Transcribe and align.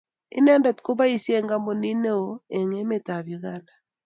Inendet 0.37 0.77
koboishei 0.85 1.37
eng 1.37 1.49
kampunit 1.51 1.97
neo 2.03 2.25
eng 2.57 2.71
emet 2.81 3.07
ab 3.15 3.25
Uganda 3.37 3.73